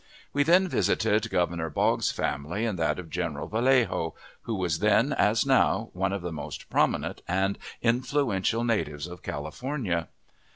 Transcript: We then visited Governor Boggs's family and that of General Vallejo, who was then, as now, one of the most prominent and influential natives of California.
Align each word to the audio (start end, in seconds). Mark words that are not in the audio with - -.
We 0.33 0.41
then 0.41 0.67
visited 0.67 1.29
Governor 1.29 1.69
Boggs's 1.69 2.11
family 2.11 2.65
and 2.65 2.79
that 2.79 2.97
of 2.97 3.11
General 3.11 3.47
Vallejo, 3.47 4.15
who 4.41 4.55
was 4.55 4.79
then, 4.79 5.13
as 5.13 5.45
now, 5.45 5.91
one 5.93 6.11
of 6.11 6.23
the 6.23 6.31
most 6.33 6.71
prominent 6.71 7.21
and 7.27 7.55
influential 7.83 8.63
natives 8.63 9.05
of 9.05 9.21
California. 9.21 10.07